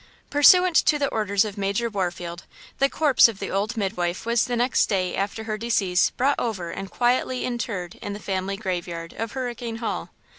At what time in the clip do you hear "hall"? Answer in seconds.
9.75-10.09